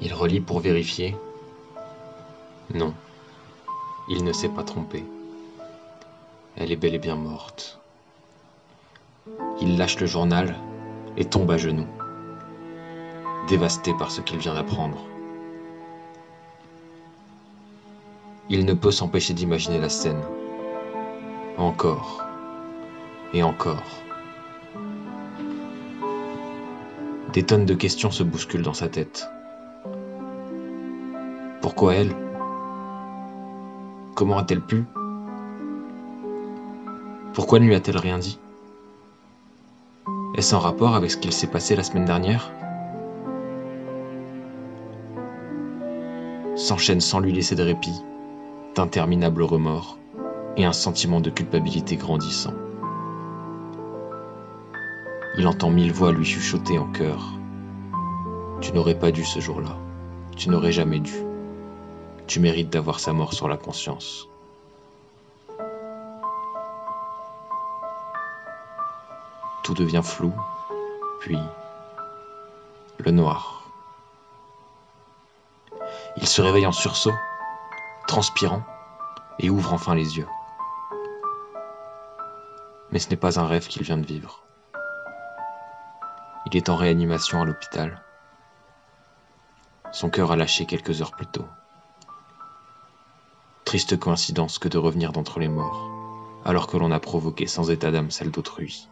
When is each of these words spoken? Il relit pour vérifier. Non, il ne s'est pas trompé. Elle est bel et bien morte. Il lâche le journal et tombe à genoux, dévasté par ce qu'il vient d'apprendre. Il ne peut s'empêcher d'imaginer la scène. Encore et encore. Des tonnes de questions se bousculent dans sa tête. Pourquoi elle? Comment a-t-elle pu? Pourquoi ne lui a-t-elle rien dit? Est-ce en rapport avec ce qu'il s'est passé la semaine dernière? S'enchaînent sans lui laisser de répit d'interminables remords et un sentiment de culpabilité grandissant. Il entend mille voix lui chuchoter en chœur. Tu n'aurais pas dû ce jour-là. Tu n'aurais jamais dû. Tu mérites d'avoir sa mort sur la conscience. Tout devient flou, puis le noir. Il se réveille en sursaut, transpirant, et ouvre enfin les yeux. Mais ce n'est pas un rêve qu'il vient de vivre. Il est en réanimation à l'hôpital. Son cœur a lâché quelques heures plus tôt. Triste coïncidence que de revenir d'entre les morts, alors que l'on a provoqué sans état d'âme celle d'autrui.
Il 0.00 0.14
relit 0.14 0.40
pour 0.40 0.60
vérifier. 0.60 1.16
Non, 2.72 2.94
il 4.08 4.22
ne 4.22 4.32
s'est 4.32 4.48
pas 4.48 4.62
trompé. 4.62 5.04
Elle 6.56 6.70
est 6.70 6.76
bel 6.76 6.94
et 6.94 6.98
bien 6.98 7.16
morte. 7.16 7.80
Il 9.60 9.76
lâche 9.76 9.98
le 9.98 10.06
journal 10.06 10.54
et 11.16 11.24
tombe 11.24 11.50
à 11.50 11.56
genoux, 11.56 11.86
dévasté 13.48 13.92
par 13.92 14.10
ce 14.10 14.20
qu'il 14.20 14.38
vient 14.38 14.54
d'apprendre. 14.54 15.04
Il 18.50 18.64
ne 18.64 18.74
peut 18.74 18.92
s'empêcher 18.92 19.34
d'imaginer 19.34 19.78
la 19.78 19.88
scène. 19.88 20.22
Encore 21.56 22.24
et 23.34 23.42
encore. 23.42 23.82
Des 27.32 27.42
tonnes 27.42 27.66
de 27.66 27.74
questions 27.74 28.10
se 28.10 28.22
bousculent 28.22 28.62
dans 28.62 28.74
sa 28.74 28.88
tête. 28.88 29.28
Pourquoi 31.60 31.94
elle? 31.94 32.14
Comment 34.14 34.38
a-t-elle 34.38 34.60
pu? 34.60 34.84
Pourquoi 37.34 37.58
ne 37.58 37.66
lui 37.66 37.74
a-t-elle 37.74 37.98
rien 37.98 38.18
dit? 38.18 38.38
Est-ce 40.36 40.54
en 40.54 40.60
rapport 40.60 40.94
avec 40.94 41.10
ce 41.10 41.16
qu'il 41.16 41.32
s'est 41.32 41.48
passé 41.48 41.74
la 41.74 41.82
semaine 41.82 42.04
dernière? 42.04 42.52
S'enchaînent 46.54 47.00
sans 47.00 47.18
lui 47.18 47.32
laisser 47.32 47.56
de 47.56 47.62
répit 47.62 48.04
d'interminables 48.76 49.42
remords 49.42 49.98
et 50.56 50.64
un 50.64 50.72
sentiment 50.72 51.20
de 51.20 51.30
culpabilité 51.30 51.96
grandissant. 51.96 52.54
Il 55.36 55.46
entend 55.46 55.70
mille 55.70 55.92
voix 55.92 56.12
lui 56.12 56.24
chuchoter 56.24 56.78
en 56.78 56.86
chœur. 56.92 57.32
Tu 58.60 58.72
n'aurais 58.72 58.98
pas 58.98 59.10
dû 59.10 59.24
ce 59.24 59.40
jour-là. 59.40 59.76
Tu 60.36 60.50
n'aurais 60.50 60.72
jamais 60.72 61.00
dû. 61.00 61.27
Tu 62.28 62.40
mérites 62.40 62.68
d'avoir 62.68 63.00
sa 63.00 63.14
mort 63.14 63.32
sur 63.32 63.48
la 63.48 63.56
conscience. 63.56 64.28
Tout 69.62 69.72
devient 69.72 70.02
flou, 70.04 70.34
puis 71.20 71.38
le 72.98 73.10
noir. 73.12 73.62
Il 76.18 76.28
se 76.28 76.42
réveille 76.42 76.66
en 76.66 76.72
sursaut, 76.72 77.14
transpirant, 78.06 78.62
et 79.38 79.48
ouvre 79.48 79.72
enfin 79.72 79.94
les 79.94 80.18
yeux. 80.18 80.28
Mais 82.90 82.98
ce 82.98 83.08
n'est 83.08 83.16
pas 83.16 83.40
un 83.40 83.46
rêve 83.46 83.68
qu'il 83.68 83.84
vient 83.84 83.96
de 83.96 84.06
vivre. 84.06 84.42
Il 86.44 86.58
est 86.58 86.68
en 86.68 86.76
réanimation 86.76 87.40
à 87.40 87.46
l'hôpital. 87.46 88.02
Son 89.92 90.10
cœur 90.10 90.30
a 90.30 90.36
lâché 90.36 90.66
quelques 90.66 91.00
heures 91.00 91.12
plus 91.12 91.26
tôt. 91.26 91.46
Triste 93.68 93.98
coïncidence 93.98 94.58
que 94.58 94.68
de 94.68 94.78
revenir 94.78 95.12
d'entre 95.12 95.40
les 95.40 95.48
morts, 95.48 95.90
alors 96.42 96.68
que 96.68 96.78
l'on 96.78 96.90
a 96.90 97.00
provoqué 97.00 97.46
sans 97.46 97.70
état 97.70 97.90
d'âme 97.90 98.10
celle 98.10 98.30
d'autrui. 98.30 98.88